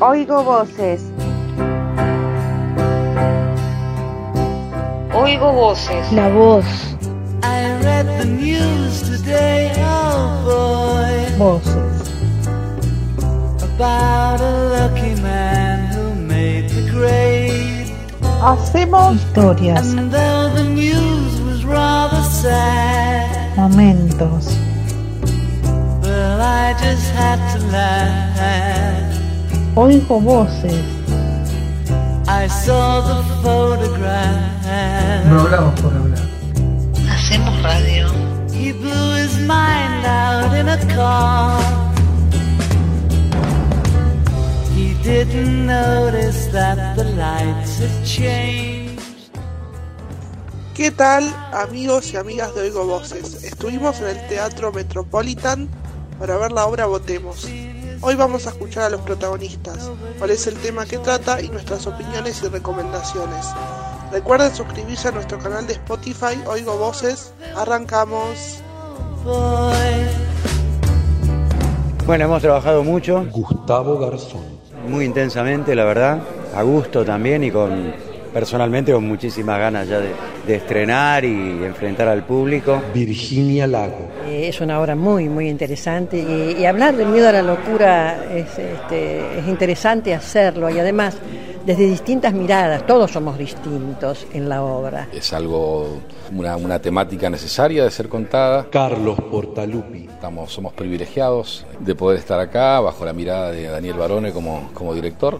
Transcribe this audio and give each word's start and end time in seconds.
Oigo 0.00 0.42
voces. 0.42 1.02
Oigo 5.12 5.52
voces. 5.52 6.12
La 6.12 6.28
voz. 6.30 6.64
I 7.42 7.78
read 7.82 8.06
the 8.18 8.24
news 8.24 9.02
today, 9.02 9.72
oh 9.78 10.42
boy, 10.46 11.36
Voces. 11.36 12.08
about 13.62 14.40
a 14.40 14.52
lucky 14.76 15.20
man 15.22 15.92
who 15.92 16.14
made 16.14 16.68
the 16.70 16.90
grade. 16.90 17.88
Hacemos 18.40 19.16
Historias. 19.18 19.92
And 19.98 20.10
though 20.10 20.48
the 20.54 20.64
news 20.64 21.40
was 21.42 21.64
rather 21.64 22.22
sad, 22.22 23.56
Momentos. 23.56 24.59
Oigo 29.76 30.20
voces. 30.20 30.84
I 32.28 32.48
saw 32.48 33.00
the 33.00 33.22
photograph. 33.42 35.26
No 35.26 35.40
hablamos 35.40 35.80
por 35.80 35.92
hablar. 35.92 36.18
Hacemos 37.08 37.62
radio. 37.62 38.08
He 38.52 38.72
blew 38.72 39.14
his 39.16 39.38
mind 39.46 40.04
out 40.04 40.54
in 40.54 40.68
a 40.68 40.78
car. 40.94 41.62
He 44.74 44.94
didn't 45.02 45.66
notice 45.66 46.46
that 46.52 46.96
the 46.96 47.04
lights 47.04 47.78
had 47.78 48.04
changed. 48.04 49.00
¿Qué 50.74 50.90
tal 50.90 51.24
amigos 51.52 52.12
y 52.12 52.16
amigas 52.16 52.54
de 52.54 52.62
Oigo 52.62 52.84
Voces? 52.86 53.44
Estuvimos 53.44 54.00
en 54.00 54.08
el 54.08 54.28
Teatro 54.28 54.72
Metropolitan 54.72 55.68
para 56.20 56.36
ver 56.36 56.52
la 56.52 56.66
obra 56.66 56.84
Votemos. 56.84 57.48
Hoy 58.02 58.14
vamos 58.14 58.46
a 58.46 58.50
escuchar 58.50 58.84
a 58.84 58.90
los 58.90 59.00
protagonistas, 59.00 59.90
cuál 60.18 60.30
es 60.30 60.46
el 60.46 60.54
tema 60.56 60.84
que 60.84 60.98
trata 60.98 61.40
y 61.40 61.48
nuestras 61.48 61.86
opiniones 61.86 62.42
y 62.42 62.48
recomendaciones. 62.48 63.46
Recuerden 64.12 64.54
suscribirse 64.54 65.08
a 65.08 65.12
nuestro 65.12 65.38
canal 65.38 65.66
de 65.66 65.72
Spotify 65.74 66.38
Oigo 66.46 66.76
Voces. 66.76 67.32
Arrancamos. 67.56 68.62
Bueno, 72.06 72.24
hemos 72.24 72.42
trabajado 72.42 72.84
mucho, 72.84 73.24
Gustavo 73.30 73.98
Garzón. 73.98 74.60
muy 74.88 75.06
intensamente, 75.06 75.74
la 75.74 75.84
verdad, 75.84 76.22
a 76.54 76.62
gusto 76.62 77.04
también 77.04 77.44
y 77.44 77.50
con 77.50 77.94
personalmente 78.32 78.92
con 78.92 79.06
muchísimas 79.06 79.58
ganas 79.58 79.88
ya 79.88 79.98
de, 80.00 80.10
de 80.46 80.54
estrenar 80.54 81.24
y 81.24 81.30
enfrentar 81.64 82.08
al 82.08 82.24
público. 82.24 82.80
Virginia 82.94 83.66
Lago. 83.66 84.08
Eh, 84.26 84.48
Es 84.48 84.60
una 84.60 84.80
obra 84.80 84.94
muy, 84.94 85.28
muy 85.28 85.48
interesante 85.48 86.18
y, 86.18 86.60
y 86.60 86.64
hablar 86.66 86.96
del 86.96 87.08
miedo 87.08 87.28
a 87.28 87.32
la 87.32 87.42
locura 87.42 88.24
es, 88.32 88.58
este, 88.58 89.38
es 89.38 89.46
interesante 89.48 90.14
hacerlo 90.14 90.70
y 90.70 90.78
además 90.78 91.16
desde 91.66 91.84
distintas 91.84 92.32
miradas, 92.32 92.86
todos 92.86 93.10
somos 93.10 93.36
distintos 93.36 94.26
en 94.32 94.48
la 94.48 94.62
obra. 94.62 95.08
Es 95.12 95.32
algo, 95.34 95.98
una, 96.34 96.56
una 96.56 96.78
temática 96.78 97.28
necesaria 97.28 97.84
de 97.84 97.90
ser 97.90 98.08
contada. 98.08 98.66
Carlos 98.70 99.18
Portalupi. 99.30 100.06
Estamos, 100.10 100.50
somos 100.52 100.72
privilegiados 100.72 101.66
de 101.78 101.94
poder 101.94 102.18
estar 102.18 102.40
acá 102.40 102.80
bajo 102.80 103.04
la 103.04 103.12
mirada 103.12 103.50
de 103.52 103.64
Daniel 103.64 103.94
Barone 103.98 104.32
como, 104.32 104.70
como 104.72 104.94
director, 104.94 105.38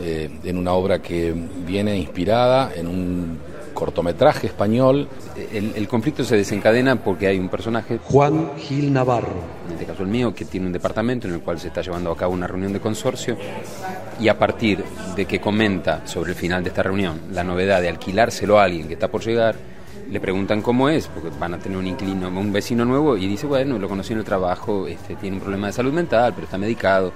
eh, 0.00 0.30
en 0.44 0.58
una 0.58 0.72
obra 0.72 1.00
que 1.00 1.34
viene 1.66 1.96
inspirada 1.96 2.72
en 2.74 2.86
un 2.86 3.38
cortometraje 3.74 4.46
español. 4.46 5.08
El, 5.52 5.72
el 5.74 5.88
conflicto 5.88 6.24
se 6.24 6.36
desencadena 6.36 6.96
porque 6.96 7.26
hay 7.26 7.38
un 7.38 7.48
personaje, 7.48 7.98
Juan 8.02 8.52
Gil 8.56 8.92
Navarro. 8.92 9.34
en 9.66 9.72
este 9.72 9.84
caso 9.84 10.02
el 10.02 10.08
mío, 10.08 10.34
que 10.34 10.44
tiene 10.44 10.66
un 10.66 10.72
departamento 10.72 11.26
en 11.28 11.34
el 11.34 11.40
cual 11.40 11.58
se 11.58 11.68
está 11.68 11.82
llevando 11.82 12.10
a 12.10 12.16
cabo 12.16 12.32
una 12.32 12.46
reunión 12.46 12.72
de 12.72 12.80
consorcio 12.80 13.36
y 14.20 14.28
a 14.28 14.38
partir 14.38 14.82
de 15.16 15.26
que 15.26 15.40
comenta 15.40 16.06
sobre 16.06 16.30
el 16.30 16.36
final 16.36 16.62
de 16.62 16.68
esta 16.70 16.82
reunión 16.82 17.20
la 17.32 17.44
novedad 17.44 17.82
de 17.82 17.88
alquilárselo 17.88 18.58
a 18.58 18.64
alguien 18.64 18.86
que 18.86 18.94
está 18.94 19.08
por 19.08 19.22
llegar, 19.22 19.56
le 20.10 20.20
preguntan 20.20 20.62
cómo 20.62 20.88
es, 20.88 21.08
porque 21.08 21.30
van 21.38 21.54
a 21.54 21.58
tener 21.58 21.78
un 21.78 21.86
inquilino, 21.86 22.28
un 22.28 22.52
vecino 22.52 22.84
nuevo 22.84 23.16
y 23.16 23.26
dice, 23.26 23.46
bueno, 23.46 23.78
lo 23.78 23.88
conocí 23.88 24.12
en 24.12 24.20
el 24.20 24.24
trabajo, 24.24 24.86
este, 24.86 25.16
tiene 25.16 25.36
un 25.36 25.42
problema 25.42 25.68
de 25.68 25.72
salud 25.72 25.92
mental, 25.92 26.32
pero 26.34 26.44
está 26.44 26.58
medicado 26.58 27.12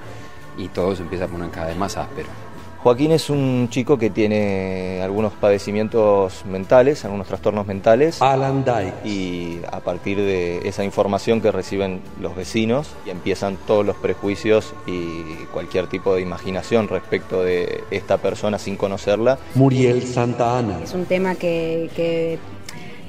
y 0.56 0.68
todo 0.68 0.96
se 0.96 1.02
empieza 1.02 1.26
a 1.26 1.28
poner 1.28 1.50
cada 1.50 1.68
vez 1.68 1.76
más 1.76 1.96
áspero. 1.96 2.47
Joaquín 2.82 3.10
es 3.10 3.28
un 3.28 3.68
chico 3.70 3.98
que 3.98 4.08
tiene 4.08 5.00
algunos 5.02 5.32
padecimientos 5.32 6.44
mentales, 6.46 7.04
algunos 7.04 7.26
trastornos 7.26 7.66
mentales. 7.66 8.22
Alan 8.22 8.64
Dyke. 8.64 9.04
Y 9.04 9.58
a 9.70 9.80
partir 9.80 10.18
de 10.18 10.68
esa 10.68 10.84
información 10.84 11.40
que 11.40 11.50
reciben 11.50 12.00
los 12.20 12.36
vecinos 12.36 12.88
y 13.04 13.10
empiezan 13.10 13.56
todos 13.66 13.84
los 13.84 13.96
prejuicios 13.96 14.74
y 14.86 15.22
cualquier 15.52 15.88
tipo 15.88 16.14
de 16.14 16.22
imaginación 16.22 16.86
respecto 16.86 17.42
de 17.42 17.82
esta 17.90 18.18
persona 18.18 18.58
sin 18.58 18.76
conocerla. 18.76 19.38
Muriel 19.56 20.04
Santa 20.04 20.58
Ana. 20.58 20.78
Es 20.82 20.94
un 20.94 21.04
tema 21.04 21.34
que, 21.34 21.90
que 21.96 22.38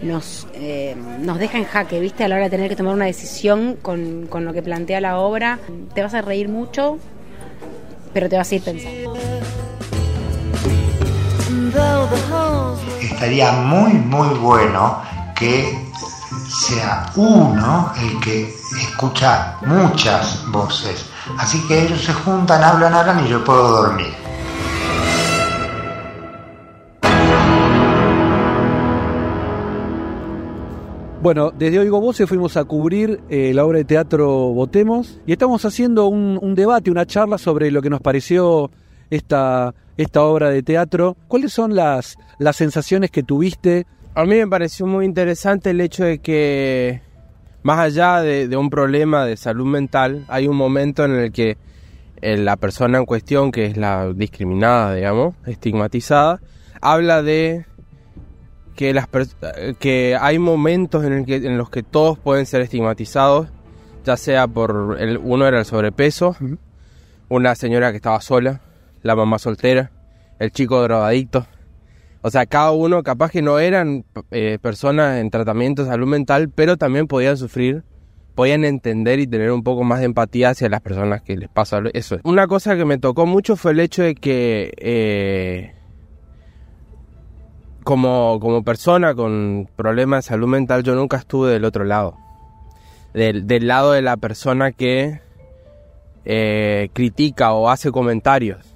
nos, 0.02 0.48
eh, 0.56 0.96
nos 1.20 1.38
deja 1.38 1.60
en 1.60 1.66
jaque, 1.66 2.00
¿viste? 2.00 2.24
A 2.24 2.28
la 2.28 2.36
hora 2.36 2.46
de 2.46 2.50
tener 2.50 2.70
que 2.70 2.76
tomar 2.76 2.96
una 2.96 3.06
decisión 3.06 3.78
con, 3.82 4.26
con 4.28 4.46
lo 4.46 4.54
que 4.54 4.64
plantea 4.64 5.00
la 5.00 5.20
obra. 5.20 5.60
Te 5.94 6.02
vas 6.02 6.16
a 6.16 6.22
reír 6.24 6.50
mucho, 6.50 6.98
pero 8.14 8.30
te 8.30 8.38
vas 8.38 8.52
a 8.52 8.56
ir 8.56 8.64
pensando. 8.64 9.19
Estaría 13.02 13.52
muy, 13.52 13.94
muy 13.94 14.30
bueno 14.40 15.02
que 15.38 15.78
sea 16.48 17.12
uno 17.16 17.92
el 18.02 18.20
que 18.22 18.54
escucha 18.82 19.58
muchas 19.66 20.46
voces. 20.52 21.06
Así 21.38 21.66
que 21.68 21.84
ellos 21.84 22.02
se 22.02 22.14
juntan, 22.14 22.64
hablan, 22.64 22.94
hablan 22.94 23.26
y 23.26 23.30
yo 23.30 23.44
puedo 23.44 23.70
dormir. 23.70 24.14
Bueno, 31.22 31.52
desde 31.52 31.80
Oigo 31.80 32.00
Voces 32.00 32.30
fuimos 32.30 32.56
a 32.56 32.64
cubrir 32.64 33.22
eh, 33.30 33.52
la 33.54 33.66
obra 33.66 33.80
de 33.80 33.84
teatro 33.84 34.28
Votemos 34.54 35.20
y 35.28 35.34
estamos 35.34 35.66
haciendo 35.66 36.06
un, 36.08 36.40
un 36.42 36.56
debate, 36.56 36.90
una 36.90 37.06
charla 37.06 37.38
sobre 37.38 37.72
lo 37.72 37.82
que 37.82 37.90
nos 37.90 38.00
pareció 38.00 38.72
esta, 39.10 39.74
esta 39.98 40.24
obra 40.24 40.50
de 40.50 40.64
teatro. 40.64 41.18
¿Cuáles 41.28 41.54
son 41.54 41.76
las, 41.76 42.18
las 42.38 42.56
sensaciones 42.56 43.12
que 43.12 43.24
tuviste? 43.24 43.86
A 44.16 44.24
mí 44.24 44.36
me 44.36 44.48
pareció 44.48 44.86
muy 44.86 45.06
interesante 45.06 45.70
el 45.70 45.82
hecho 45.82 46.04
de 46.04 46.20
que, 46.20 47.02
más 47.64 47.80
allá 47.80 48.22
de, 48.22 48.48
de 48.48 48.58
un 48.58 48.70
problema 48.70 49.26
de 49.26 49.38
salud 49.38 49.66
mental, 49.66 50.26
hay 50.28 50.48
un 50.48 50.58
momento 50.58 51.06
en 51.06 51.12
el 51.12 51.32
que 51.32 51.58
eh, 52.22 52.38
la 52.38 52.58
persona 52.58 52.98
en 52.98 53.06
cuestión, 53.06 53.52
que 53.52 53.66
es 53.66 53.78
la 53.78 54.12
discriminada, 54.14 54.94
digamos, 54.94 55.36
estigmatizada, 55.46 56.42
habla 56.82 57.22
de 57.22 57.66
que, 58.76 58.94
las 58.94 59.08
que 59.80 60.18
hay 60.20 60.38
momentos 60.38 61.06
en, 61.06 61.14
el 61.14 61.26
que, 61.26 61.36
en 61.36 61.58
los 61.58 61.70
que 61.70 61.82
todos 61.84 62.18
pueden 62.20 62.46
ser 62.46 62.62
estigmatizados, 62.62 63.48
ya 64.04 64.18
sea 64.18 64.48
por 64.48 64.98
el, 65.00 65.18
uno 65.18 65.48
era 65.48 65.60
el 65.60 65.66
sobrepeso, 65.66 66.36
una 67.30 67.56
señora 67.56 67.92
que 67.92 67.98
estaba 67.98 68.20
sola, 68.20 68.62
la 69.02 69.16
mamá 69.16 69.40
soltera, 69.40 69.92
el 70.40 70.52
chico 70.52 70.82
drogadicto. 70.82 71.46
O 72.22 72.30
sea, 72.30 72.46
cada 72.46 72.72
uno 72.72 73.02
capaz 73.02 73.32
que 73.32 73.42
no 73.42 73.60
eran 73.60 74.04
eh, 74.32 74.60
personas 74.62 75.20
en 75.20 75.30
tratamiento 75.30 75.84
de 75.84 75.90
salud 75.90 76.08
mental, 76.08 76.50
pero 76.50 76.76
también 76.76 77.08
podían 77.08 77.38
sufrir, 77.38 77.84
podían 78.36 78.66
entender 78.66 79.20
y 79.20 79.28
tener 79.28 79.52
un 79.52 79.64
poco 79.64 79.84
más 79.84 80.00
de 80.00 80.06
empatía 80.06 80.50
hacia 80.50 80.68
las 80.68 80.82
personas 80.82 81.22
que 81.22 81.38
les 81.38 81.50
pasa 81.50 81.82
eso. 81.94 82.18
Una 82.24 82.48
cosa 82.48 82.76
que 82.76 82.84
me 82.84 82.98
tocó 82.98 83.26
mucho 83.26 83.56
fue 83.56 83.72
el 83.72 83.80
hecho 83.80 84.04
de 84.04 84.16
que 84.16 84.74
eh, 84.78 85.74
como, 87.84 88.40
como 88.42 88.64
persona 88.64 89.16
con 89.16 89.70
problemas 89.78 90.26
de 90.26 90.30
salud 90.30 90.48
mental 90.48 90.84
yo 90.84 90.96
nunca 90.96 91.18
estuve 91.18 91.52
del 91.52 91.64
otro 91.64 91.86
lado. 91.86 92.18
Del, 93.14 93.48
del 93.48 93.68
lado 93.68 93.94
de 93.94 94.02
la 94.02 94.18
persona 94.18 94.72
que 94.72 95.22
eh, 96.26 96.90
critica 96.94 97.54
o 97.54 97.70
hace 97.70 97.92
comentarios. 97.92 98.69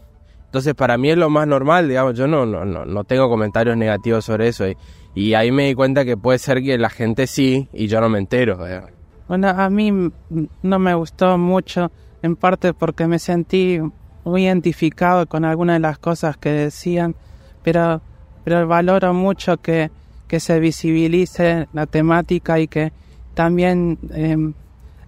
Entonces 0.54 0.76
para 0.76 1.00
mí 1.00 1.10
es 1.10 1.18
lo 1.18 1.32
más 1.32 1.48
normal, 1.48 1.90
digamos, 1.90 2.16
yo 2.16 2.28
no, 2.28 2.46
no, 2.46 2.64
no, 2.64 2.86
no 2.86 3.04
tengo 3.06 3.28
comentarios 3.28 3.76
negativos 3.76 4.24
sobre 4.24 4.50
eso 4.50 4.66
y, 5.16 5.34
ahí 5.34 5.52
me 5.52 5.66
di 5.66 5.74
cuenta 5.74 6.06
que 6.06 6.16
puede 6.16 6.38
ser 6.38 6.62
que 6.62 6.78
la 6.78 6.92
gente 6.92 7.26
sí 7.26 7.70
y 7.74 7.88
yo 7.88 8.00
no 8.00 8.08
me 8.08 8.20
entero. 8.20 8.64
digamos. 8.64 8.92
Bueno, 9.28 9.48
a 9.50 9.68
mí 9.72 10.12
no 10.62 10.80
me 10.80 10.94
gustó 10.94 11.40
mucho, 11.40 11.92
en 12.22 12.36
parte 12.36 12.76
porque 12.76 13.08
me 13.08 13.18
sentí 13.18 13.80
muy 14.26 14.44
identificado 14.44 15.26
con 15.26 15.44
algunas 15.44 15.78
de 15.78 15.80
las 15.80 15.98
cosas 15.98 16.38
que 16.38 16.50
decían, 16.52 17.16
pero, 17.64 18.04
pero 18.44 18.68
valoro 18.68 19.12
mucho 19.12 19.58
que, 19.58 19.90
que 20.28 20.40
se 20.40 20.60
visibilice 20.60 21.68
la 21.74 21.88
temática 21.88 22.60
y 22.60 22.68
que 22.68 22.94
también 23.34 23.98
eh, 24.14 24.54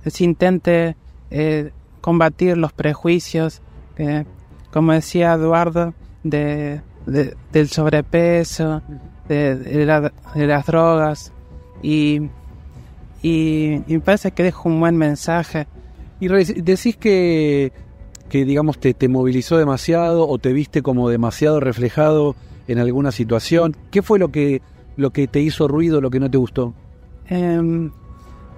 se 0.09 0.23
intente 0.23 0.95
eh, 1.29 1.71
combatir 2.01 2.57
los 2.57 2.73
prejuicios, 2.73 3.61
como 4.75 4.91
decía 4.91 5.33
Eduardo, 5.33 5.93
de, 6.23 6.81
de- 7.07 7.33
del 7.51 7.69
sobrepeso, 7.69 8.81
de, 9.27 9.55
de 9.55 9.85
la- 9.87 10.11
de 10.35 10.45
las 10.47 10.65
drogas 10.67 11.31
y 11.81 12.29
y, 13.23 13.81
y 13.87 13.93
me 13.93 13.99
parece 14.01 14.31
que 14.31 14.43
deja 14.43 14.61
un 14.65 14.79
buen 14.79 14.95
mensaje. 14.97 15.65
Y 16.19 16.27
decís 16.27 16.95
que, 16.95 17.71
que 18.29 18.45
digamos, 18.45 18.77
te, 18.77 18.93
te 18.93 19.07
movilizó 19.07 19.57
demasiado 19.57 20.27
o 20.27 20.37
te 20.37 20.53
viste 20.53 20.83
como 20.83 21.09
demasiado 21.09 21.59
reflejado 21.59 22.35
en 22.67 22.77
alguna 22.77 23.11
situación. 23.11 23.75
¿Qué 23.89 24.03
fue 24.03 24.19
lo 24.19 24.27
que, 24.29 24.61
lo 24.95 25.09
que 25.09 25.27
te 25.27 25.39
hizo 25.39 25.67
ruido, 25.67 26.01
lo 26.01 26.11
que 26.11 26.19
no 26.19 26.29
te 26.29 26.37
gustó? 26.37 26.75
Em, 27.27 27.89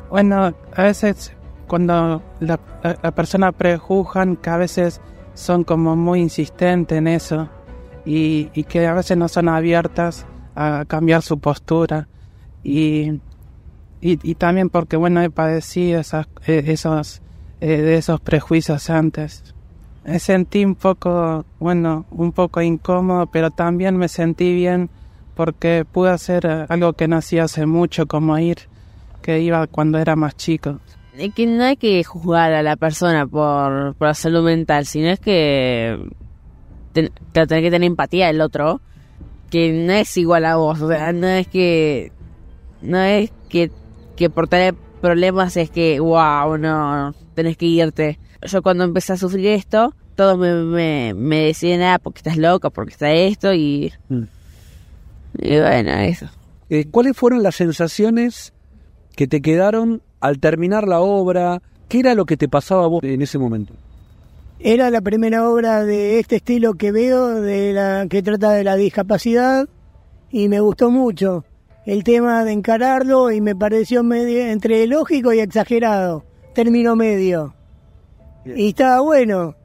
bueno, 0.10 0.54
a 0.76 0.84
veces 0.84 1.32
cuando 1.68 2.22
la, 2.42 2.60
la, 2.84 2.98
la 3.02 3.12
persona 3.12 3.54
prejuzgan 3.54 4.36
que 4.36 4.50
a 4.50 4.58
veces 4.58 5.00
son 5.38 5.64
como 5.64 5.96
muy 5.96 6.20
insistentes 6.20 6.98
en 6.98 7.08
eso 7.08 7.48
y, 8.06 8.50
y 8.56 8.64
que 8.64 8.88
a 8.88 8.94
veces 8.94 9.16
no 9.18 9.28
son 9.28 9.50
abiertas 9.50 10.26
a 10.56 10.84
cambiar 10.88 11.22
su 11.22 11.38
postura. 11.40 12.08
Y, 12.64 13.22
y, 14.02 14.36
también 14.36 14.70
porque 14.70 14.98
bueno 14.98 15.22
he 15.22 15.30
padecido 15.30 16.00
esas, 16.00 16.28
eh, 16.48 16.64
esos 16.68 17.22
eh, 17.62 17.78
de 17.82 17.96
esos 17.96 18.20
prejuicios 18.20 18.90
antes. 18.90 19.56
Me 20.04 20.20
sentí 20.20 20.66
un 20.66 20.76
poco 20.76 21.46
bueno 21.60 22.06
un 22.12 22.32
poco 22.32 22.62
incómodo 22.62 23.28
pero 23.28 23.52
también 23.52 23.96
me 23.96 24.08
sentí 24.08 24.54
bien 24.54 24.90
porque 25.36 25.86
pude 25.90 26.10
hacer 26.12 26.46
eh, 26.46 26.66
algo 26.68 26.94
que 26.94 27.08
no 27.08 27.18
hacía 27.18 27.44
hace 27.46 27.66
mucho 27.66 28.08
como 28.08 28.38
ir 28.38 28.58
que 29.22 29.40
iba 29.40 29.68
cuando 29.68 29.98
era 29.98 30.16
más 30.16 30.36
chico 30.36 30.80
que 31.34 31.46
no 31.48 31.64
hay 31.64 31.78
que 31.78 32.04
juzgar 32.04 32.54
a 32.54 32.64
la 32.64 32.76
persona 32.76 33.26
por, 33.28 33.96
por 33.96 34.08
la 34.08 34.14
salud 34.14 34.44
mental, 34.44 34.86
sino 34.86 35.10
es 35.10 35.20
que 35.20 35.98
ten- 36.94 37.12
te- 37.32 37.48
tenés 37.48 37.64
que 37.64 37.72
tener 37.72 37.88
empatía 37.88 38.28
del 38.28 38.42
otro, 38.42 38.82
que 39.50 39.72
no 39.72 39.94
es 39.94 40.16
igual 40.18 40.46
a 40.46 40.56
vos, 40.58 40.82
o 40.82 40.88
sea, 40.90 41.14
no 41.14 41.28
es 41.28 41.48
que 41.48 42.12
no 42.82 43.00
es 43.00 43.32
que, 43.50 43.72
que 44.16 44.30
por 44.30 44.48
tener 44.48 44.76
problemas 45.02 45.58
es 45.58 45.70
que, 45.70 46.00
wow, 46.00 46.58
no, 46.58 47.14
tenés 47.34 47.58
que 47.58 47.66
irte. 47.66 48.20
Yo 48.44 48.62
cuando 48.62 48.84
empecé 48.84 49.14
a 49.14 49.18
sufrir 49.18 49.48
esto, 49.48 49.94
todos 50.16 50.38
me, 50.38 50.54
me, 50.54 51.14
me 51.16 51.40
decían, 51.46 51.82
ah, 51.82 52.00
porque 52.02 52.20
estás 52.20 52.38
loca, 52.38 52.70
porque 52.70 52.92
está 52.92 53.12
esto, 53.12 53.54
y, 53.54 53.94
Mm. 54.10 54.24
y 55.40 55.60
bueno, 55.60 55.92
eso. 56.00 56.28
Eh, 56.70 56.86
¿Cuáles 56.92 57.16
fueron 57.16 57.42
las 57.44 57.56
sensaciones 57.56 58.54
que 59.16 59.28
te 59.28 59.42
quedaron 59.42 60.02
al 60.20 60.40
terminar 60.40 60.88
la 60.88 61.00
obra? 61.00 61.62
¿Qué 61.88 62.00
era 62.00 62.16
lo 62.16 62.26
que 62.26 62.38
te 62.38 62.48
pasaba 62.48 62.86
a 62.86 62.88
vos 62.88 63.04
en 63.04 63.22
ese 63.22 63.38
momento? 63.38 63.74
Era 64.60 64.90
la 64.90 65.02
primera 65.02 65.48
obra 65.48 65.86
de 65.86 66.20
este 66.20 66.38
estilo 66.38 66.74
que 66.74 66.92
veo, 66.92 67.42
de 67.42 67.74
la 67.74 68.08
que 68.10 68.24
trata 68.24 68.52
de 68.52 68.64
la 68.64 68.76
discapacidad, 68.76 69.68
y 70.32 70.48
me 70.50 70.60
gustó 70.60 70.90
mucho 70.90 71.46
el 71.86 72.04
tema 72.04 72.44
de 72.44 72.52
encararlo 72.52 73.32
y 73.32 73.40
me 73.40 73.56
pareció 73.56 74.04
medio, 74.04 74.48
entre 74.48 74.86
lógico 74.88 75.32
y 75.32 75.40
exagerado, 75.40 76.26
término 76.54 76.96
medio. 76.96 77.54
Y 78.46 78.70
estaba 78.70 79.00
bueno. 79.02 79.56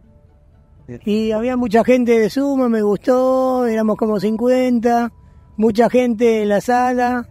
Y 1.04 1.32
había 1.32 1.56
mucha 1.56 1.84
gente 1.84 2.18
de 2.18 2.30
suma, 2.30 2.68
me 2.68 2.82
gustó, 2.82 3.66
éramos 3.66 3.96
como 3.96 4.20
50, 4.20 5.10
mucha 5.56 5.88
gente 5.88 6.42
en 6.42 6.48
la 6.50 6.60
sala, 6.60 7.28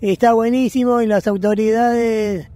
está 0.00 0.32
buenísimo 0.32 1.00
y 1.00 1.06
las 1.06 1.26
autoridades 1.26 2.48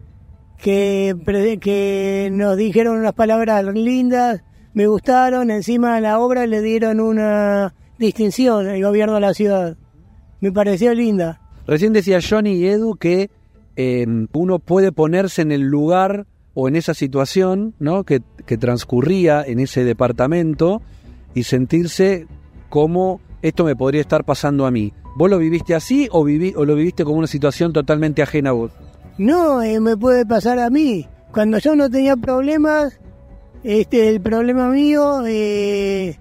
que, 0.58 2.28
nos 2.32 2.56
dijeron 2.56 2.99
unas 2.99 3.14
palabras 3.14 3.64
lindas, 3.64 4.43
me 4.75 4.87
gustaron, 4.87 5.50
encima 5.50 5.96
a 5.96 6.00
la 6.00 6.19
obra 6.19 6.46
le 6.46 6.60
dieron 6.60 7.00
una 7.00 7.75
distinción 7.99 8.69
al 8.69 8.82
gobierno 8.82 9.14
de 9.14 9.20
la 9.20 9.34
ciudad. 9.34 9.76
Me 10.40 10.52
pareció 10.52 10.94
linda. 10.94 11.40
Recién 11.66 11.93
decía 11.93 12.20
Johnny 12.26 12.52
y 12.52 12.66
Edu 12.66 12.96
que 12.96 13.31
eh, 13.76 14.06
uno 14.32 14.58
puede 14.58 14.93
ponerse 14.93 15.43
en 15.43 15.52
el 15.52 15.62
lugar 15.62 16.26
o 16.55 16.69
en 16.69 16.76
esa 16.76 16.94
situación 16.94 17.75
¿no? 17.78 18.05
que, 18.05 18.20
transcurría 18.58 19.43
en 19.43 19.60
ese 19.60 19.84
departamento 19.84 20.82
y 21.34 21.43
sentirse 21.44 22.26
como 22.69 23.20
esto 23.43 23.64
me 23.64 23.76
podría 23.76 24.00
estar 24.00 24.25
pasando 24.25 24.66
a 24.66 24.70
mí. 24.70 24.93
¿Vos 25.16 25.31
lo 25.31 25.38
viviste 25.38 25.75
así 25.75 26.08
o, 26.10 26.20
o 26.20 26.64
lo 26.64 26.75
viviste 26.75 27.05
como 27.05 27.19
una 27.19 27.26
situación 27.26 27.72
totalmente 27.72 28.22
ajena 28.22 28.50
a 28.50 28.55
vos? 28.55 28.72
No, 29.19 29.62
eh, 29.62 29.81
me 29.81 29.97
puede 29.97 30.25
pasar 30.25 30.61
a 30.61 30.70
mí. 30.70 31.09
Cuando 31.32 31.59
yo 31.59 31.75
no 31.75 31.91
tenía 31.91 32.17
problemas, 32.17 33.00
este, 33.65 34.09
el 34.09 34.20
problema 34.20 34.69
mío, 34.69 35.25
eh, 35.26 36.17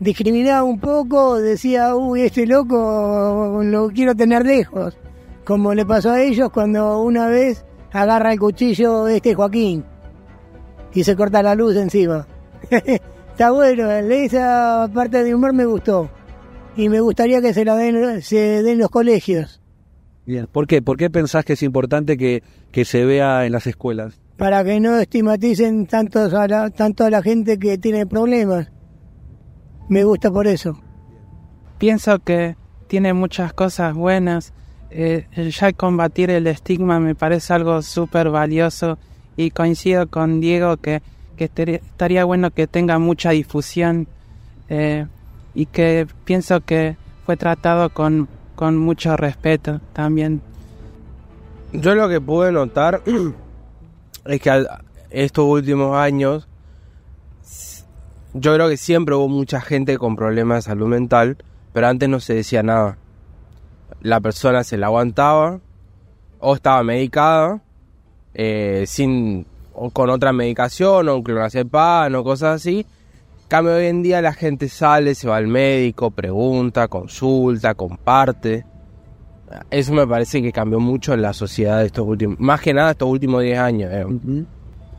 discriminaba 0.00 0.64
un 0.64 0.80
poco, 0.80 1.40
decía, 1.40 1.94
uy, 1.94 2.22
este 2.22 2.46
loco 2.46 3.60
lo 3.62 3.88
quiero 3.90 4.16
tener 4.16 4.44
lejos. 4.44 4.98
Como 5.44 5.72
le 5.72 5.86
pasó 5.86 6.10
a 6.10 6.20
ellos 6.20 6.50
cuando 6.50 7.02
una 7.02 7.28
vez 7.28 7.64
agarra 7.92 8.32
el 8.32 8.40
cuchillo 8.40 9.06
este 9.06 9.34
Joaquín 9.34 9.84
y 10.94 11.04
se 11.04 11.14
corta 11.14 11.42
la 11.42 11.54
luz 11.54 11.76
encima. 11.76 12.26
Está 12.70 13.52
bueno, 13.52 13.90
esa 13.90 14.90
parte 14.92 15.22
de 15.22 15.34
humor 15.34 15.52
me 15.52 15.64
gustó. 15.64 16.10
Y 16.76 16.88
me 16.88 17.00
gustaría 17.00 17.40
que 17.40 17.54
se 17.54 17.64
la 17.64 17.76
den, 17.76 18.20
se 18.22 18.62
den 18.62 18.78
los 18.78 18.90
colegios. 18.90 19.61
Bien. 20.26 20.46
¿Por 20.50 20.66
qué? 20.66 20.82
¿Por 20.82 20.96
qué 20.96 21.10
pensás 21.10 21.44
que 21.44 21.54
es 21.54 21.62
importante 21.62 22.16
que, 22.16 22.42
que 22.70 22.84
se 22.84 23.04
vea 23.04 23.44
en 23.46 23.52
las 23.52 23.66
escuelas? 23.66 24.18
para 24.38 24.64
que 24.64 24.80
no 24.80 24.98
estigmaticen 24.98 25.86
tantos 25.86 26.34
a 26.34 26.48
la, 26.48 26.70
tanto 26.70 27.04
a 27.04 27.10
la 27.10 27.22
gente 27.22 27.58
que 27.60 27.78
tiene 27.78 28.06
problemas. 28.06 28.72
Me 29.88 30.02
gusta 30.02 30.32
por 30.32 30.48
eso. 30.48 30.80
Pienso 31.78 32.18
que 32.18 32.56
tiene 32.88 33.12
muchas 33.12 33.52
cosas 33.52 33.94
buenas. 33.94 34.52
Eh, 34.90 35.26
ya 35.56 35.72
combatir 35.72 36.30
el 36.30 36.48
estigma 36.48 36.98
me 36.98 37.14
parece 37.14 37.52
algo 37.52 37.82
súper 37.82 38.30
valioso 38.30 38.98
y 39.36 39.50
coincido 39.50 40.08
con 40.08 40.40
Diego 40.40 40.76
que, 40.76 41.02
que 41.36 41.44
estaría- 41.44 41.76
estaría 41.76 42.24
bueno 42.24 42.50
que 42.50 42.66
tenga 42.66 42.98
mucha 42.98 43.30
difusión 43.30 44.08
eh, 44.68 45.06
y 45.54 45.66
que 45.66 46.06
pienso 46.24 46.62
que 46.62 46.96
fue 47.24 47.36
tratado 47.36 47.90
con, 47.90 48.28
con 48.54 48.76
mucho 48.76 49.16
respeto 49.16 49.80
también. 49.92 50.40
Yo 51.72 51.94
lo 51.94 52.08
que 52.08 52.20
pude 52.20 52.52
notar 52.52 53.02
es 54.24 54.40
que 54.40 54.66
estos 55.10 55.44
últimos 55.44 55.96
años 55.96 56.48
yo 58.34 58.54
creo 58.54 58.68
que 58.68 58.76
siempre 58.76 59.14
hubo 59.14 59.28
mucha 59.28 59.60
gente 59.60 59.98
con 59.98 60.16
problemas 60.16 60.64
de 60.64 60.70
salud 60.70 60.86
mental, 60.86 61.36
pero 61.72 61.88
antes 61.88 62.08
no 62.08 62.18
se 62.18 62.34
decía 62.34 62.62
nada. 62.62 62.96
La 64.00 64.20
persona 64.20 64.64
se 64.64 64.78
la 64.78 64.86
aguantaba 64.86 65.60
o 66.40 66.54
estaba 66.54 66.82
medicada 66.82 67.60
eh, 68.34 68.84
sin 68.86 69.46
o 69.74 69.90
con 69.90 70.10
otra 70.10 70.32
medicación 70.32 71.08
o 71.08 71.16
un 71.16 71.22
clonazepam 71.22 72.14
o 72.14 72.24
cosas 72.24 72.56
así. 72.56 72.86
En 73.52 73.58
Cambio 73.58 73.74
hoy 73.74 73.84
en 73.84 74.02
día 74.02 74.22
la 74.22 74.32
gente 74.32 74.66
sale, 74.66 75.14
se 75.14 75.28
va 75.28 75.36
al 75.36 75.46
médico, 75.46 76.10
pregunta, 76.10 76.88
consulta, 76.88 77.74
comparte. 77.74 78.64
Eso 79.70 79.92
me 79.92 80.06
parece 80.06 80.40
que 80.40 80.52
cambió 80.52 80.80
mucho 80.80 81.12
en 81.12 81.20
la 81.20 81.34
sociedad 81.34 81.80
de 81.80 81.84
estos 81.84 82.06
últimos, 82.06 82.40
más 82.40 82.62
que 82.62 82.72
nada 82.72 82.92
estos 82.92 83.10
últimos 83.10 83.42
10 83.42 83.58
años. 83.58 83.90
eh. 83.92 84.06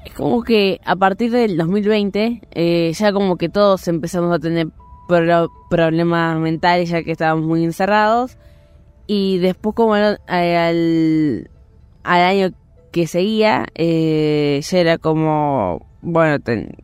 Es 0.05 0.13
como 0.13 0.43
que 0.43 0.79
a 0.85 0.95
partir 0.95 1.31
del 1.31 1.57
2020 1.57 2.41
eh, 2.51 2.91
ya 2.93 3.11
como 3.11 3.37
que 3.37 3.49
todos 3.49 3.87
empezamos 3.87 4.31
a 4.31 4.37
tener 4.37 4.67
pro- 5.07 5.49
problemas 5.71 6.37
mentales 6.37 6.89
ya 6.89 7.01
que 7.01 7.13
estábamos 7.13 7.45
muy 7.47 7.63
encerrados 7.63 8.37
y 9.07 9.39
después 9.39 9.75
como 9.75 9.95
al, 9.95 10.19
al, 10.27 11.49
al 12.03 12.21
año 12.21 12.49
que 12.91 13.07
seguía 13.07 13.65
eh, 13.73 14.61
ya 14.63 14.77
era 14.77 14.97
como 14.99 15.83
bueno 16.03 16.39
ten- 16.39 16.82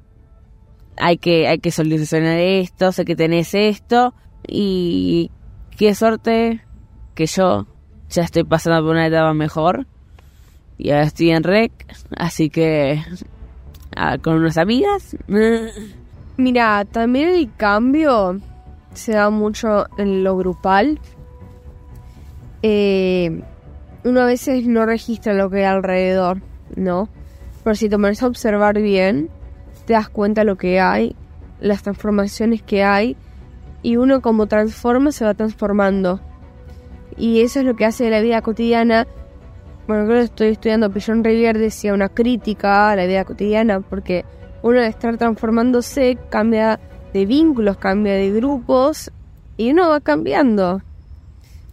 hay 0.99 1.17
que 1.17 1.47
hay 1.47 1.59
que 1.59 1.71
solucionar 1.71 2.37
esto 2.37 2.91
sé 2.91 3.05
que 3.05 3.15
tenés 3.15 3.53
esto 3.53 4.13
y 4.47 5.31
qué 5.77 5.95
suerte 5.95 6.61
que 7.15 7.25
yo 7.25 7.67
ya 8.09 8.23
estoy 8.23 8.43
pasando 8.43 8.81
por 8.81 8.91
una 8.91 9.07
etapa 9.07 9.33
mejor 9.33 9.87
y 10.79 10.91
ahora 10.91 11.03
estoy 11.03 11.31
en 11.31 11.43
rec, 11.43 11.71
así 12.17 12.49
que 12.49 13.03
con 14.21 14.35
unas 14.35 14.57
amigas. 14.57 15.17
Mira, 16.37 16.85
también 16.85 17.29
el 17.29 17.53
cambio 17.55 18.39
se 18.93 19.11
da 19.11 19.29
mucho 19.29 19.85
en 19.97 20.23
lo 20.23 20.37
grupal. 20.37 20.99
Eh, 22.63 23.41
uno 24.05 24.21
a 24.21 24.25
veces 24.25 24.65
no 24.65 24.85
registra 24.85 25.33
lo 25.33 25.49
que 25.49 25.57
hay 25.57 25.63
alrededor, 25.65 26.41
¿no? 26.77 27.09
Pero 27.63 27.75
si 27.75 27.89
te 27.89 27.97
pones 27.97 28.23
a 28.23 28.27
observar 28.27 28.81
bien, 28.81 29.29
te 29.89 29.93
das 29.93 30.07
cuenta 30.07 30.43
lo 30.43 30.55
que 30.55 30.79
hay, 30.79 31.15
las 31.59 31.81
transformaciones 31.81 32.61
que 32.61 32.83
hay, 32.83 33.17
y 33.81 33.95
uno 33.95 34.21
como 34.21 34.45
transforma 34.45 35.11
se 35.11 35.25
va 35.25 35.33
transformando. 35.33 36.19
Y 37.17 37.41
eso 37.41 37.61
es 37.61 37.65
lo 37.65 37.75
que 37.75 37.85
hace 37.85 38.03
de 38.03 38.11
la 38.11 38.21
vida 38.21 38.43
cotidiana. 38.43 39.07
Bueno, 39.87 40.05
creo 40.05 40.19
que 40.19 40.25
estoy 40.25 40.47
estudiando, 40.49 40.89
Rivier 40.89 41.57
decía 41.57 41.95
una 41.95 42.07
crítica 42.07 42.91
a 42.91 42.95
la 42.95 43.07
vida 43.07 43.25
cotidiana, 43.25 43.79
porque 43.79 44.25
uno 44.61 44.79
de 44.79 44.85
estar 44.85 45.17
transformándose 45.17 46.19
cambia 46.29 46.79
de 47.11 47.25
vínculos, 47.25 47.77
cambia 47.77 48.13
de 48.13 48.29
grupos, 48.29 49.11
y 49.57 49.71
uno 49.71 49.89
va 49.89 50.01
cambiando. 50.01 50.83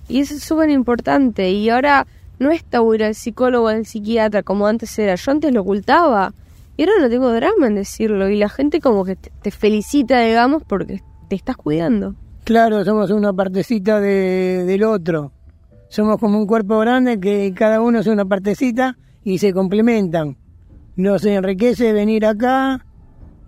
Y 0.09 0.21
eso 0.21 0.37
es 0.37 0.43
súper 0.43 0.71
importante. 0.71 1.51
Y 1.51 1.69
ahora 1.69 2.07
no 2.39 2.51
es 2.51 2.65
tabú 2.65 2.95
ir 2.95 3.05
al 3.05 3.15
psicólogo 3.15 3.67
o 3.67 3.69
al 3.69 3.85
psiquiatra 3.85 4.43
como 4.43 4.67
antes 4.67 4.99
era. 4.99 5.17
Yo 5.17 5.33
antes 5.33 5.53
lo 5.53 5.61
ocultaba. 5.61 6.33
Y 6.77 6.83
ahora 6.83 6.95
no 7.01 7.09
tengo 7.09 7.33
drama 7.33 7.67
en 7.67 7.75
decirlo. 7.75 8.29
Y 8.29 8.37
la 8.37 8.49
gente 8.49 8.81
como 8.81 9.05
que 9.05 9.17
te, 9.17 9.51
felicita, 9.51 10.21
digamos, 10.21 10.63
porque 10.65 11.01
te 11.29 11.37
estás 11.37 11.57
cuidando. 11.57 12.15
Claro, 12.45 12.85
somos 12.85 13.11
una 13.11 13.33
partecita 13.33 14.01
de, 14.01 14.65
del 14.67 14.85
otro. 14.85 15.33
Somos 15.89 16.19
como 16.19 16.39
un 16.39 16.47
cuerpo 16.47 16.79
grande 16.79 17.19
que 17.19 17.53
cada 17.55 17.81
uno 17.81 18.01
es 18.01 18.07
una 18.07 18.25
partecita 18.25 18.99
y 19.25 19.39
se 19.39 19.53
complementan. 19.53 20.37
Nos 20.97 21.25
enriquece 21.25 21.93
venir 21.93 22.27
acá 22.27 22.85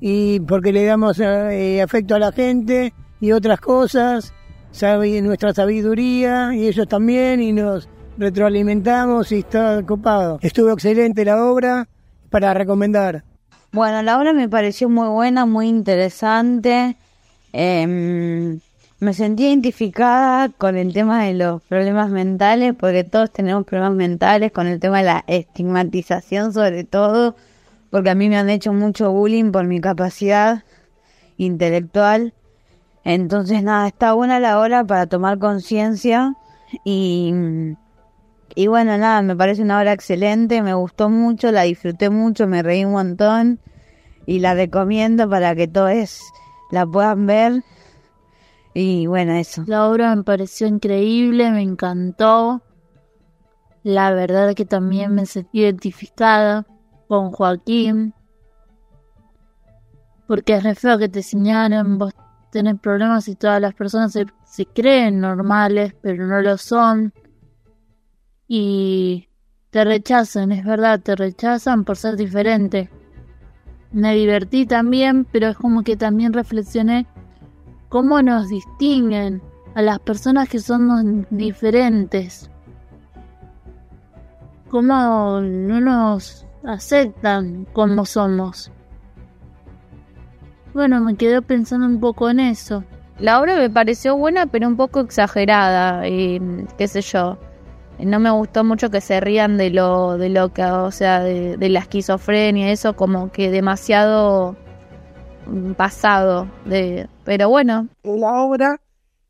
y 0.00 0.40
porque 0.40 0.73
le 0.73 0.85
damos 0.85 1.20
eh, 1.20 1.82
afecto 1.82 2.14
a 2.14 2.18
la 2.18 2.32
gente 2.32 2.92
y 3.20 3.32
otras 3.32 3.61
cosas, 3.61 4.32
sabe 4.70 5.20
nuestra 5.23 5.52
sabiduría 5.52 6.54
y 6.54 6.68
ellos 6.68 6.87
también 6.88 7.40
y 7.40 7.52
nos 7.52 7.88
retroalimentamos 8.16 9.32
y 9.32 9.40
está 9.40 9.82
copado. 9.85 10.38
Estuvo 10.42 10.70
excelente 10.70 11.25
la 11.25 11.44
obra 11.44 11.88
para 12.30 12.54
recomendar. 12.54 13.25
Bueno, 13.73 14.02
la 14.02 14.18
obra 14.18 14.32
me 14.32 14.49
pareció 14.49 14.88
muy 14.88 15.08
buena, 15.08 15.44
muy 15.44 15.68
interesante. 15.68 16.97
Em, 17.52 18.61
me 19.00 19.12
sentí 19.14 19.47
identificada 19.47 20.49
con 20.49 20.76
el 20.76 20.92
tema 20.92 21.25
de 21.25 21.35
los 21.35 21.62
problemas 21.62 22.11
mentales, 22.11 22.75
porque 22.78 23.04
todos 23.04 23.30
tenemos 23.30 23.64
problemas 23.64 23.94
mentales, 23.94 24.52
con 24.52 24.66
el 24.66 24.80
tema 24.80 24.99
de 24.99 25.04
la 25.04 25.25
estigmatización 25.26 26.52
sobre 26.52 26.85
todo, 26.85 27.37
porque 27.90 28.11
a 28.11 28.14
mí 28.14 28.28
me 28.28 28.38
han 28.38 28.50
hecho 28.50 28.73
mucho 28.73 29.12
bullying 29.12 29.52
por 29.52 29.64
mi 29.64 29.80
capacidad 29.80 30.64
intelectual. 31.37 32.35
Entonces, 33.04 33.62
nada, 33.62 33.87
está 33.88 34.12
buena 34.14 34.40
la 34.40 34.58
hora 34.58 34.85
para 34.85 35.06
tomar 35.06 35.38
conciencia 35.38 36.35
y, 36.85 37.32
y 38.55 38.67
bueno, 38.67 38.97
nada, 38.99 39.23
me 39.23 39.37
parece 39.37 39.62
una 39.62 39.78
obra 39.78 39.93
excelente, 39.93 40.62
me 40.62 40.75
gustó 40.75 41.09
mucho, 41.09 41.52
la 41.52 41.62
disfruté 41.62 42.11
mucho, 42.11 42.47
me 42.47 42.62
reí 42.62 42.85
un 42.85 42.93
montón 42.93 43.61
y 44.26 44.40
la 44.40 44.55
recomiendo 44.55 45.28
para 45.28 45.55
que 45.55 45.69
todos 45.69 46.21
la 46.71 46.87
puedan 46.87 47.26
ver. 47.26 47.62
Y 48.75 49.07
bueno, 49.07 49.33
eso. 49.33 49.64
La 49.67 49.88
obra 49.88 50.14
me 50.14 50.23
pareció 50.23 50.67
increíble, 50.67 51.50
me 51.50 51.62
encantó. 51.62 52.62
La 53.83 54.12
verdad 54.12 54.55
que 54.55 54.64
también 54.64 55.14
me 55.14 55.26
sentí 55.26 55.61
identificada 55.61 56.67
con 57.09 57.33
Joaquín. 57.33 58.14
Porque 60.26 60.57
es 60.57 60.62
re 60.62 60.75
feo 60.75 60.99
que 60.99 61.09
te 61.09 61.23
señalen, 61.23 61.97
vos 61.97 62.12
tenés 62.52 62.78
problemas 62.81 63.28
y 63.28 63.35
todas 63.35 63.61
las 63.61 63.75
personas 63.75 64.12
se, 64.12 64.26
se 64.45 64.67
creen 64.67 65.21
normales, 65.21 65.95
pero 66.02 66.26
no 66.26 66.40
lo 66.43 66.59
son. 66.59 67.14
Y 68.49 69.28
te 69.71 69.85
rechazan, 69.85 70.52
es 70.52 70.64
verdad, 70.64 71.00
te 71.00 71.14
rechazan 71.14 71.85
por 71.85 71.97
ser 71.97 72.17
diferente. 72.17 72.88
Me 73.93 74.14
divertí 74.14 74.67
también, 74.67 75.26
pero 75.31 75.49
es 75.49 75.57
como 75.57 75.83
que 75.83 75.97
también 75.97 76.33
reflexioné 76.33 77.07
cómo 77.90 78.23
nos 78.23 78.49
distinguen 78.49 79.43
a 79.75 79.83
las 79.83 79.99
personas 79.99 80.49
que 80.49 80.59
somos 80.59 81.02
diferentes. 81.31 82.50
Cómo 84.71 85.40
no 85.43 85.81
nos 85.81 86.47
aceptan 86.64 87.67
como 87.73 88.05
somos. 88.05 88.71
Bueno, 90.75 91.00
me 91.00 91.17
quedé 91.17 91.43
pensando 91.43 91.87
un 91.87 92.00
poco 92.00 92.31
en 92.31 92.40
eso. 92.40 92.85
La 93.19 93.40
obra 93.40 93.57
me 93.57 93.69
pareció 93.69 94.17
buena, 94.17 94.47
pero 94.47 94.69
un 94.69 94.76
poco 94.76 95.00
exagerada, 95.00 96.07
y 96.07 96.40
qué 96.76 96.87
sé 96.87 97.00
yo. 97.00 97.38
No 97.99 98.21
me 98.21 98.31
gustó 98.31 98.64
mucho 98.64 98.90
que 98.90 99.00
se 99.00 99.21
rían 99.21 99.57
de 99.57 99.71
lo, 99.71 100.19
de 100.19 100.28
lo 100.28 100.52
que, 100.52 100.64
o 100.64 100.90
sea, 100.90 101.21
de, 101.21 101.57
de 101.57 101.69
la 101.69 101.81
esquizofrenia, 101.81 102.71
eso 102.71 102.95
como 102.95 103.33
que 103.33 103.50
demasiado 103.50 104.57
pasado. 105.76 106.49
De, 106.64 107.09
pero 107.25 107.49
bueno. 107.49 107.88
La 108.02 108.43
obra 108.43 108.81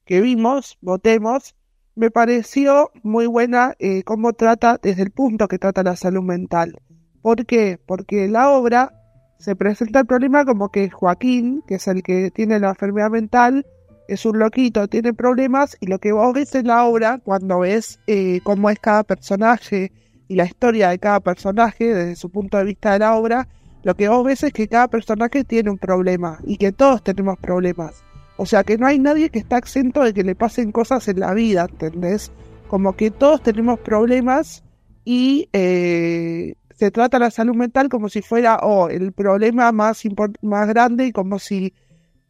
que 0.05 0.21
vimos, 0.21 0.79
votemos, 0.81 1.55
me 1.95 2.11
pareció 2.11 2.91
muy 3.03 3.27
buena 3.27 3.75
eh, 3.79 4.03
cómo 4.05 4.33
trata, 4.33 4.79
desde 4.81 5.03
el 5.03 5.11
punto 5.11 5.49
que 5.49 5.59
trata 5.59 5.83
la 5.83 5.97
salud 5.97 6.23
mental. 6.23 6.79
¿Por 7.23 7.45
qué? 7.45 7.79
Porque 7.85 8.29
la 8.29 8.51
obra 8.51 8.93
se 9.39 9.57
presenta 9.57 10.01
el 10.01 10.07
problema 10.07 10.45
como 10.45 10.71
que 10.71 10.91
Joaquín, 10.91 11.63
que 11.67 11.77
es 11.77 11.89
el 11.89 12.03
que 12.03 12.31
tiene 12.31 12.59
la 12.61 12.71
enfermedad 12.71 13.11
mental, 13.11 13.67
es 14.09 14.25
un 14.25 14.39
loquito, 14.39 14.89
tiene 14.89 15.13
problemas 15.13 15.77
y 15.81 15.87
lo 15.87 15.99
que 15.99 16.13
vos 16.13 16.33
ves 16.33 16.55
en 16.55 16.67
la 16.67 16.85
obra, 16.85 17.21
cuando 17.23 17.61
ves 17.61 18.01
eh, 18.07 18.41
cómo 18.43 18.71
es 18.71 18.79
cada 18.79 19.05
personaje 19.05 19.93
y 20.27 20.35
la 20.35 20.47
historia 20.47 20.89
de 20.89 20.99
cada 20.99 21.21
personaje 21.21 21.95
desde 21.95 22.17
su 22.17 22.31
punto 22.31 22.57
de 22.57 22.65
vista 22.65 22.95
de 22.95 23.01
la 23.01 23.15
obra, 23.15 23.49
lo 23.83 23.95
que 23.95 24.09
vos 24.09 24.25
ves 24.25 24.43
es 24.43 24.53
que 24.53 24.67
cada 24.67 24.89
personaje 24.89 25.45
tiene 25.45 25.71
un 25.71 25.79
problema 25.79 26.39
y 26.45 26.57
que 26.57 26.73
todos 26.73 27.05
tenemos 27.05 27.39
problemas. 27.39 28.03
O 28.39 28.47
sea 28.47 28.65
que 28.65 28.79
no 28.79 28.87
hay 28.87 28.99
nadie 28.99 29.31
que 29.31 29.39
está 29.39 29.59
exento 29.59 30.03
de 30.03 30.15
que 30.15 30.25
le 30.25 30.35
pasen 30.35 30.73
cosas 30.73 31.07
en 31.09 31.21
la 31.21 31.35
vida, 31.35 31.67
¿entendés? 31.71 32.33
Como 32.69 32.97
que 32.97 33.11
todos 33.11 33.43
tenemos 33.43 33.79
problemas 33.81 34.65
y 35.05 35.49
eh, 35.53 36.55
se 36.75 36.91
trata 36.91 37.19
la 37.19 37.31
salud 37.31 37.55
mental 37.55 37.89
como 37.89 38.09
si 38.09 38.23
fuera 38.23 38.59
oh, 38.63 38.89
el 38.89 39.13
problema 39.13 39.71
más, 39.73 40.03
más 40.41 40.69
grande 40.69 41.07
y 41.07 41.13
como 41.13 41.39
si 41.39 41.75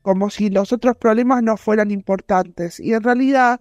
como 0.08 0.30
si 0.30 0.48
los 0.48 0.72
otros 0.72 0.96
problemas 0.96 1.42
no 1.42 1.58
fueran 1.58 1.90
importantes. 1.90 2.80
Y 2.80 2.94
en 2.94 3.02
realidad 3.02 3.60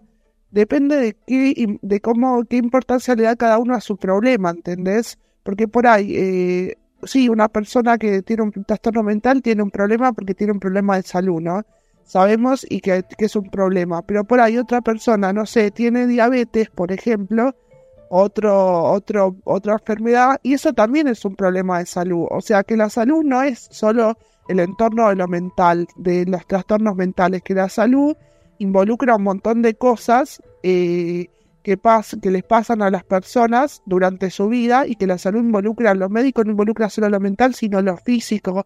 depende 0.50 0.96
de 0.96 1.14
qué, 1.28 1.78
de 1.82 2.00
cómo, 2.00 2.46
qué 2.46 2.56
importancia 2.56 3.16
le 3.16 3.24
da 3.24 3.36
cada 3.36 3.58
uno 3.58 3.76
a 3.76 3.82
su 3.82 3.98
problema, 3.98 4.52
¿entendés? 4.52 5.20
Porque 5.44 5.68
por 5.68 5.88
ahí, 5.88 6.16
eh, 6.16 6.78
sí, 7.04 7.28
una 7.28 7.50
persona 7.50 7.98
que 7.98 8.22
tiene 8.22 8.44
un 8.44 8.54
trastorno 8.64 9.04
mental 9.04 9.42
tiene 9.42 9.62
un 9.62 9.72
problema 9.72 10.14
porque 10.14 10.34
tiene 10.34 10.54
un 10.54 10.62
problema 10.62 10.96
de 10.96 11.04
salud, 11.04 11.42
¿no? 11.42 11.66
Sabemos 12.06 12.66
y 12.70 12.80
que, 12.80 13.04
es 13.18 13.36
un 13.36 13.50
problema. 13.50 14.02
Pero 14.04 14.24
por 14.24 14.40
ahí 14.40 14.58
otra 14.58 14.80
persona, 14.80 15.34
no 15.34 15.46
sé, 15.46 15.70
tiene 15.72 16.08
diabetes, 16.08 16.70
por 16.70 16.94
ejemplo, 16.94 17.58
otro, 18.10 18.84
otro, 18.84 19.36
otra 19.44 19.74
enfermedad, 19.74 20.40
y 20.44 20.54
eso 20.54 20.72
también 20.72 21.10
es 21.10 21.26
un 21.26 21.36
problema 21.36 21.80
de 21.80 21.88
salud. 21.88 22.26
O 22.32 22.40
sea 22.40 22.64
que 22.64 22.78
la 22.78 22.90
salud 22.90 23.22
no 23.26 23.44
es 23.44 23.68
solo 23.70 24.18
el 24.48 24.60
entorno 24.60 25.10
de 25.10 25.16
lo 25.16 25.28
mental, 25.28 25.88
de 25.96 26.26
los 26.26 26.46
trastornos 26.48 26.96
mentales, 26.96 27.42
que 27.44 27.54
la 27.54 27.70
salud 27.70 28.16
involucra 28.60 29.16
un 29.16 29.24
montón 29.24 29.62
de 29.62 29.76
cosas 29.76 30.42
eh, 30.64 31.28
que, 31.64 31.78
pas 31.78 32.18
que 32.22 32.32
les 32.32 32.44
pasan 32.44 32.82
a 32.82 32.90
las 32.90 33.04
personas 33.04 33.82
durante 33.86 34.30
su 34.30 34.48
vida 34.48 34.88
y 34.88 34.96
que 34.96 35.08
la 35.08 35.18
salud 35.18 35.40
involucra 35.40 35.92
a 35.92 35.96
los 35.96 36.10
médicos, 36.10 36.46
no 36.46 36.52
involucra 36.52 36.90
solo 36.90 37.10
lo 37.10 37.20
mental, 37.20 37.54
sino 37.54 37.82
lo 37.82 37.98
físico 37.98 38.66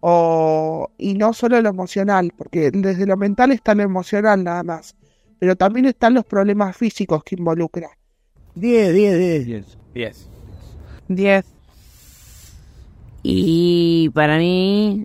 o, 0.00 0.90
y 0.98 1.14
no 1.14 1.32
solo 1.32 1.60
lo 1.62 1.68
emocional, 1.68 2.32
porque 2.36 2.70
desde 2.72 3.06
lo 3.06 3.16
mental 3.16 3.52
está 3.52 3.74
lo 3.74 3.84
emocional 3.84 4.42
nada 4.42 4.62
más, 4.64 4.96
pero 5.38 5.56
también 5.56 5.86
están 5.86 6.14
los 6.14 6.24
problemas 6.24 6.76
físicos 6.76 7.22
que 7.22 7.36
involucra. 7.36 7.88
10, 8.56 8.94
10, 8.94 9.46
10. 9.46 9.78
10. 9.94 10.28
10. 11.08 11.44
Y 13.22 14.10
para 14.10 14.38
mí, 14.38 15.04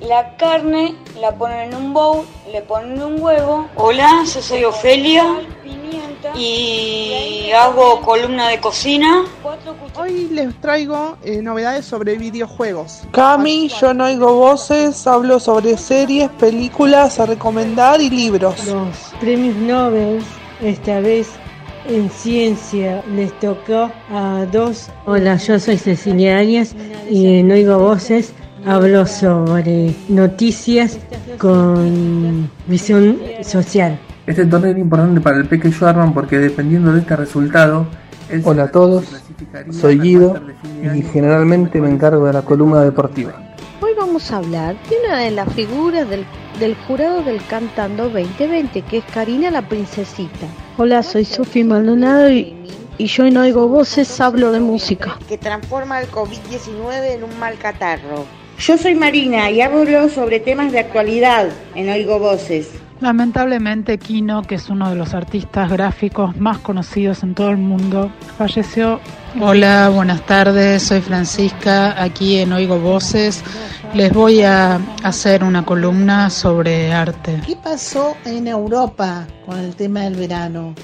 La 0.00 0.36
carne 0.36 0.94
la 1.20 1.32
ponen 1.32 1.72
en 1.72 1.74
un 1.74 1.92
bowl, 1.92 2.26
le 2.52 2.60
ponen 2.62 3.02
un 3.02 3.22
huevo. 3.22 3.68
Hola, 3.76 4.24
yo 4.24 4.42
soy 4.42 4.64
Ofelia 4.64 5.40
y 6.36 7.50
hago 7.52 8.00
columna 8.00 8.48
de 8.48 8.60
cocina. 8.60 9.24
Hoy 9.96 10.28
les 10.30 10.54
traigo 10.60 11.16
eh, 11.22 11.40
novedades 11.40 11.84
sobre 11.86 12.16
videojuegos. 12.16 13.02
Cami, 13.12 13.68
yo 13.68 13.94
no 13.94 14.04
oigo 14.04 14.34
voces, 14.34 15.06
hablo 15.06 15.38
sobre 15.38 15.76
series, 15.76 16.28
películas 16.32 17.20
a 17.20 17.26
recomendar 17.26 18.00
y 18.00 18.10
libros. 18.10 18.66
Los 18.66 19.14
premios 19.20 19.56
Nobel, 19.56 20.22
esta 20.60 21.00
vez 21.00 21.30
en 21.86 22.10
ciencia, 22.10 23.02
les 23.14 23.38
tocó 23.40 23.90
a 24.10 24.46
dos. 24.50 24.88
Hola, 25.06 25.36
yo 25.36 25.58
soy 25.58 25.78
Cecilia 25.78 26.38
Arias 26.38 26.74
y 27.08 27.38
en 27.38 27.52
Oigo 27.52 27.78
Voces 27.78 28.32
hablo 28.66 29.06
sobre 29.06 29.94
noticias 30.08 30.98
con 31.38 32.50
visión 32.66 33.18
social. 33.42 33.98
Este 34.26 34.46
torneo 34.46 34.72
es 34.72 34.78
importante 34.78 35.20
para 35.20 35.38
el 35.38 35.46
pequeño 35.46 35.86
Arman 35.86 36.14
porque 36.14 36.38
dependiendo 36.38 36.92
de 36.92 37.00
este 37.00 37.16
resultado... 37.16 37.86
Hola 38.42 38.64
a 38.64 38.70
todos, 38.70 39.04
soy 39.70 40.00
Guido 40.00 40.40
y 40.82 41.02
generalmente 41.02 41.78
me 41.78 41.90
encargo 41.90 42.26
de 42.26 42.32
la 42.32 42.42
columna 42.42 42.80
deportiva. 42.80 43.34
Hoy 43.82 43.92
vamos 43.96 44.32
a 44.32 44.38
hablar 44.38 44.76
de 44.88 44.96
una 45.06 45.18
de 45.18 45.30
las 45.30 45.52
figuras 45.52 46.08
del, 46.08 46.24
del 46.58 46.74
jurado 46.74 47.22
del 47.22 47.44
Cantando 47.46 48.04
2020, 48.08 48.80
que 48.82 48.98
es 48.98 49.04
Karina 49.12 49.50
la 49.50 49.68
Princesita. 49.68 50.46
Hola, 50.78 51.02
soy 51.02 51.26
Sofía 51.26 51.66
Maldonado 51.66 52.30
y, 52.30 52.56
y 52.96 53.06
yo 53.06 53.26
en 53.26 53.36
Oigo 53.36 53.68
Voces 53.68 54.20
hablo 54.20 54.52
de 54.52 54.60
música. 54.60 55.18
Que 55.28 55.36
transforma 55.36 56.00
el 56.00 56.10
COVID-19 56.10 57.16
en 57.16 57.24
un 57.24 57.38
mal 57.38 57.56
catarro. 57.58 58.24
Yo 58.58 58.78
soy 58.78 58.94
Marina 58.94 59.50
y 59.50 59.60
hablo 59.60 60.08
sobre 60.08 60.40
temas 60.40 60.72
de 60.72 60.78
actualidad 60.78 61.48
en 61.74 61.90
Oigo 61.90 62.18
Voces. 62.18 62.70
Lamentablemente 63.00 63.98
Kino, 63.98 64.42
que 64.42 64.54
es 64.54 64.70
uno 64.70 64.88
de 64.88 64.94
los 64.96 65.12
artistas 65.12 65.70
gráficos 65.70 66.36
más 66.36 66.58
conocidos 66.58 67.22
en 67.22 67.34
todo 67.34 67.50
el 67.50 67.58
mundo, 67.58 68.10
falleció. 68.38 69.00
Hola, 69.40 69.90
buenas 69.92 70.24
tardes, 70.24 70.84
soy 70.84 71.00
Francisca, 71.00 72.00
aquí 72.00 72.38
en 72.38 72.52
Oigo 72.52 72.78
Voces. 72.78 73.42
Les 73.92 74.12
voy 74.12 74.42
a 74.42 74.80
hacer 75.02 75.42
una 75.42 75.64
columna 75.64 76.30
sobre 76.30 76.92
arte. 76.92 77.42
¿Qué 77.44 77.56
pasó 77.56 78.16
en 78.24 78.46
Europa 78.46 79.26
con 79.44 79.58
el 79.58 79.74
tema 79.74 80.02
del 80.02 80.14
verano? 80.14 80.74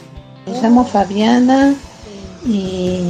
Me 0.47 0.61
llamo 0.61 0.85
Fabiana 0.85 1.73
y 2.45 3.01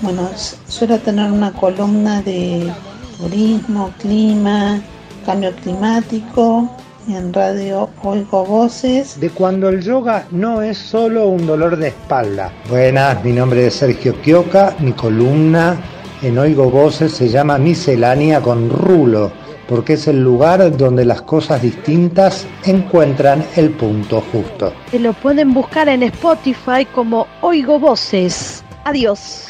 bueno, 0.00 0.30
suelo 0.68 0.98
tener 0.98 1.30
una 1.30 1.52
columna 1.52 2.22
de 2.22 2.72
turismo, 3.18 3.92
clima, 3.98 4.80
cambio 5.24 5.52
climático 5.56 6.68
en 7.08 7.32
radio 7.32 7.88
Oigo 8.02 8.44
Voces. 8.44 9.18
De 9.20 9.30
cuando 9.30 9.68
el 9.68 9.82
yoga 9.82 10.26
no 10.30 10.62
es 10.62 10.76
solo 10.76 11.28
un 11.28 11.46
dolor 11.46 11.76
de 11.76 11.88
espalda. 11.88 12.52
Buenas, 12.68 13.22
mi 13.24 13.32
nombre 13.32 13.66
es 13.66 13.74
Sergio 13.74 14.20
Quioca, 14.22 14.74
mi 14.80 14.92
columna 14.92 15.76
en 16.22 16.38
Oigo 16.38 16.70
Voces 16.70 17.12
se 17.12 17.28
llama 17.28 17.58
Miscelánea 17.58 18.40
con 18.40 18.70
Rulo, 18.70 19.30
porque 19.68 19.92
es 19.94 20.08
el 20.08 20.22
lugar 20.22 20.76
donde 20.76 21.04
las 21.04 21.22
cosas 21.22 21.60
distintas 21.60 22.46
encuentran 22.64 23.44
el 23.56 23.70
punto 23.70 24.22
justo. 24.32 24.72
Se 24.90 24.98
lo 24.98 25.12
pueden 25.12 25.52
buscar 25.52 25.88
en 25.88 26.02
Spotify 26.04 26.86
como 26.94 27.26
Oigo 27.42 27.78
Voces. 27.78 28.64
Adiós. 28.84 29.46